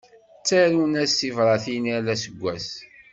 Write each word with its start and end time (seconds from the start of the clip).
Ttarun-as 0.39 1.11
tibratin 1.19 1.83
yal 1.91 2.07
aseggas. 2.13 2.67